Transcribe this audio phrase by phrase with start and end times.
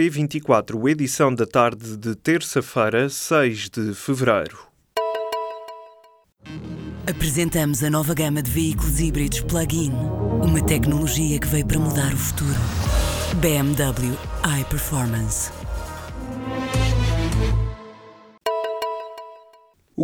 [0.00, 4.58] P24, edição da tarde de terça-feira, 6 de fevereiro.
[7.06, 9.92] Apresentamos a nova gama de veículos híbridos plug-in.
[10.42, 12.58] Uma tecnologia que veio para mudar o futuro.
[13.42, 14.16] BMW
[14.58, 15.59] iPerformance.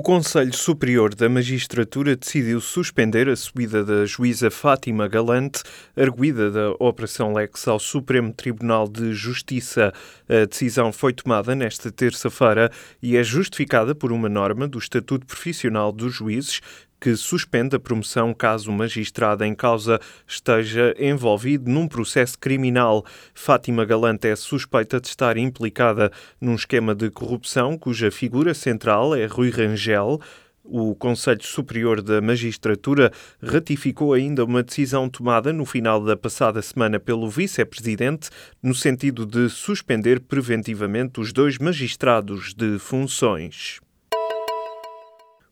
[0.06, 5.64] Conselho Superior da Magistratura decidiu suspender a subida da juíza Fátima Galante,
[5.96, 9.92] arguída da Operação Lex, ao Supremo Tribunal de Justiça.
[10.28, 12.70] A decisão foi tomada nesta terça-feira
[13.02, 16.60] e é justificada por uma norma do Estatuto Profissional dos Juízes
[17.00, 23.04] que suspende a promoção caso o magistrado em causa esteja envolvido num processo criminal.
[23.34, 29.26] Fátima Galante é suspeita de estar implicada num esquema de corrupção cuja figura central é
[29.26, 30.20] Rui Rangel.
[30.68, 36.98] O Conselho Superior da Magistratura ratificou ainda uma decisão tomada no final da passada semana
[36.98, 43.78] pelo vice-presidente, no sentido de suspender preventivamente os dois magistrados de funções.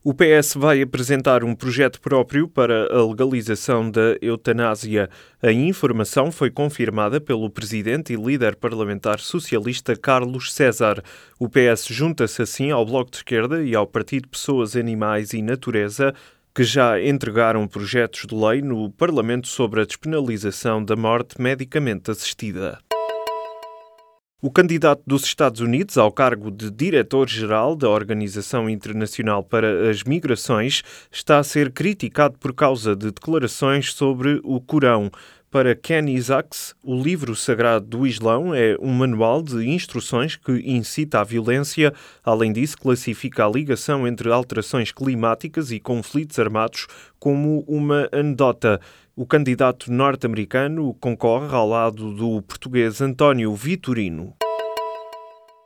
[0.07, 5.09] O PS vai apresentar um projeto próprio para a legalização da eutanásia.
[5.41, 11.01] A informação foi confirmada pelo presidente e líder parlamentar socialista Carlos César.
[11.39, 16.13] O PS junta-se assim ao Bloco de Esquerda e ao Partido Pessoas, Animais e Natureza,
[16.53, 22.77] que já entregaram projetos de lei no Parlamento sobre a despenalização da morte medicamente assistida.
[24.41, 30.83] O candidato dos Estados Unidos ao cargo de diretor-geral da Organização Internacional para as Migrações
[31.09, 35.09] está a ser criticado por causa de declarações sobre o Corão.
[35.49, 41.21] Para Ken Isaacs, o livro sagrado do Islão é um manual de instruções que incita
[41.21, 41.93] à violência.
[42.21, 48.81] Além disso, classifica a ligação entre alterações climáticas e conflitos armados como uma anedota.
[49.17, 54.35] O candidato norte-americano concorre ao lado do português António Vitorino.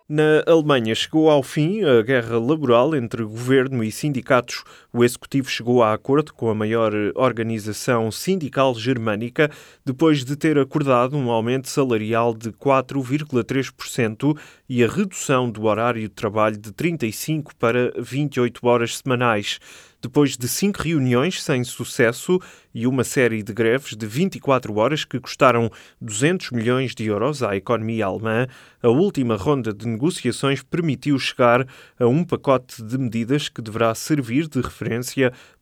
[0.07, 4.63] Na Alemanha chegou ao fim a guerra laboral entre governo e sindicatos.
[4.91, 9.51] O executivo chegou a acordo com a maior organização sindical germânica
[9.85, 14.35] depois de ter acordado um aumento salarial de 4,3%
[14.67, 19.59] e a redução do horário de trabalho de 35 para 28 horas semanais.
[20.01, 22.39] Depois de cinco reuniões sem sucesso
[22.73, 25.69] e uma série de greves de 24 horas que custaram
[25.99, 28.47] 200 milhões de euros à economia alemã,
[28.81, 31.67] a última ronda de negociações permitiu chegar
[31.99, 34.78] a um pacote de medidas que deverá servir de referência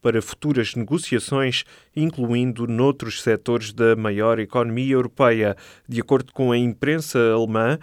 [0.00, 1.64] para futuras negociações,
[1.94, 5.56] incluindo noutros setores da maior economia europeia.
[5.88, 7.78] De acordo com a imprensa alemã,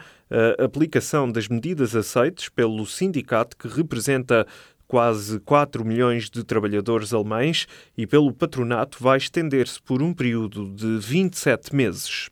[0.59, 4.45] a aplicação das medidas aceites pelo sindicato que representa
[4.88, 10.97] quase 4 milhões de trabalhadores alemães e pelo patronato vai estender-se por um período de
[11.00, 12.29] 27 meses.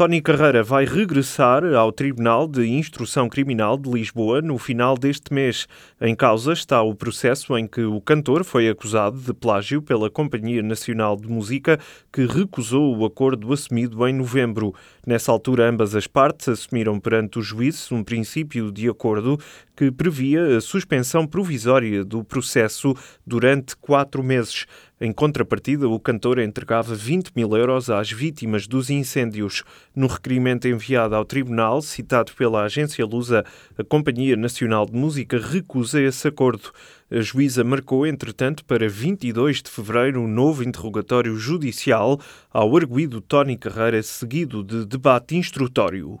[0.00, 5.68] Tony Carreira vai regressar ao Tribunal de Instrução Criminal de Lisboa no final deste mês.
[6.00, 10.62] Em causa está o processo em que o cantor foi acusado de plágio pela Companhia
[10.62, 11.78] Nacional de Música,
[12.10, 14.74] que recusou o acordo assumido em novembro.
[15.06, 19.38] Nessa altura, ambas as partes assumiram perante o juízo um princípio de acordo
[19.80, 22.94] que previa a suspensão provisória do processo
[23.26, 24.66] durante quatro meses.
[25.00, 29.64] Em contrapartida, o cantor entregava 20 mil euros às vítimas dos incêndios.
[29.96, 33.42] No requerimento enviado ao tribunal, citado pela agência Lusa,
[33.78, 36.72] a Companhia Nacional de Música recusa esse acordo.
[37.10, 42.20] A juíza marcou, entretanto, para 22 de fevereiro um novo interrogatório judicial
[42.52, 46.20] ao arguído Tony Carreira, seguido de debate instrutório.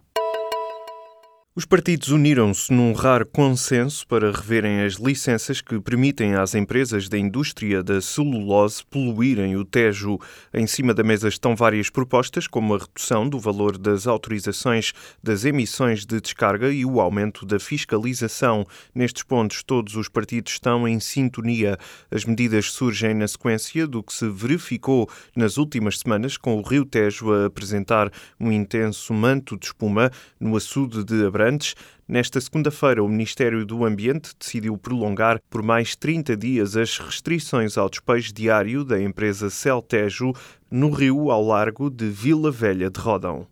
[1.52, 7.18] Os partidos uniram-se num raro consenso para reverem as licenças que permitem às empresas da
[7.18, 10.16] indústria da celulose poluírem o Tejo.
[10.54, 15.44] Em cima da mesa estão várias propostas, como a redução do valor das autorizações das
[15.44, 18.64] emissões de descarga e o aumento da fiscalização.
[18.94, 21.76] Nestes pontos, todos os partidos estão em sintonia.
[22.12, 26.84] As medidas surgem na sequência do que se verificou nas últimas semanas, com o Rio
[26.84, 31.74] Tejo a apresentar um intenso manto de espuma no açude de Abrantes Abrantes.
[32.06, 37.88] Nesta segunda-feira, o Ministério do Ambiente decidiu prolongar por mais 30 dias as restrições ao
[37.88, 40.34] despejo diário da empresa Celtejo
[40.70, 43.46] no rio ao largo de Vila Velha de Rodão.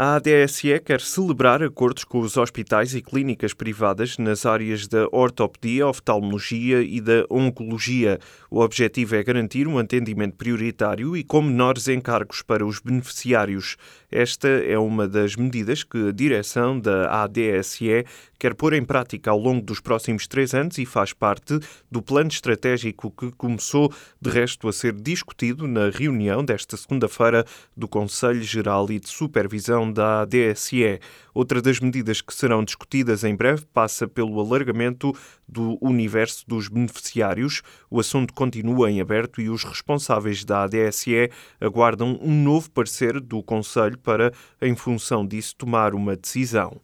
[0.00, 5.88] A ADSE quer celebrar acordos com os hospitais e clínicas privadas nas áreas da ortopedia,
[5.88, 8.20] oftalmologia e da oncologia.
[8.48, 13.76] O objetivo é garantir um atendimento prioritário e com menores encargos para os beneficiários.
[14.08, 18.04] Esta é uma das medidas que a direção da ADSE
[18.38, 21.58] quer pôr em prática ao longo dos próximos três anos e faz parte
[21.90, 27.44] do plano estratégico que começou, de resto, a ser discutido na reunião desta segunda-feira
[27.76, 31.00] do Conselho Geral e de Supervisão da DSE.
[31.34, 35.14] Outra das medidas que serão discutidas em breve passa pelo alargamento
[35.46, 37.62] do universo dos beneficiários.
[37.90, 41.30] O assunto continua em aberto e os responsáveis da ADSE
[41.60, 46.80] aguardam um novo parecer do Conselho para, em função disso, tomar uma decisão.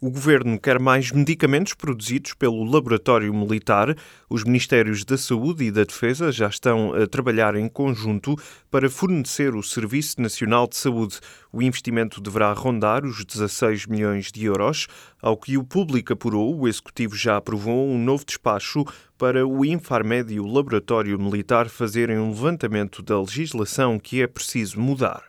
[0.00, 3.96] O governo quer mais medicamentos produzidos pelo Laboratório Militar.
[4.30, 8.36] Os Ministérios da Saúde e da Defesa já estão a trabalhar em conjunto
[8.70, 11.18] para fornecer o Serviço Nacional de Saúde.
[11.52, 14.86] O investimento deverá rondar os 16 milhões de euros.
[15.20, 18.84] Ao que o público apurou, o Executivo já aprovou um novo despacho
[19.18, 24.78] para o Infarmed e o Laboratório Militar fazerem um levantamento da legislação que é preciso
[24.78, 25.24] mudar.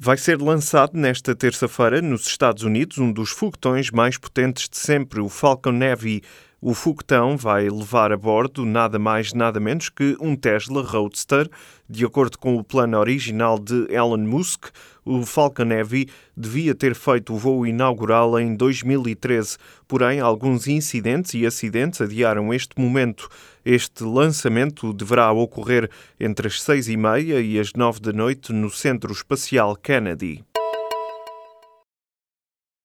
[0.00, 5.20] Vai ser lançado nesta terça-feira nos Estados Unidos um dos foguetões mais potentes de sempre,
[5.20, 6.22] o Falcon Heavy.
[6.60, 11.50] O foguetão vai levar a bordo nada mais nada menos que um Tesla Roadster.
[11.90, 14.66] De acordo com o plano original de Elon Musk,
[15.08, 16.06] o Falcon Heavy
[16.36, 19.56] devia ter feito o voo inaugural em 2013,
[19.86, 23.28] porém alguns incidentes e acidentes adiaram este momento.
[23.64, 25.90] Este lançamento deverá ocorrer
[26.20, 30.44] entre as seis e meia e as nove da noite no Centro Espacial Kennedy.